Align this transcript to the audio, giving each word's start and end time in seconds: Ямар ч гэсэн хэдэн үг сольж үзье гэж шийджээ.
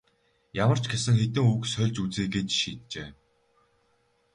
Ямар 0.63 0.79
ч 0.81 0.85
гэсэн 0.91 1.15
хэдэн 1.21 1.45
үг 1.53 1.63
сольж 1.73 1.95
үзье 2.03 2.25
гэж 2.35 2.47
шийджээ. 2.59 3.09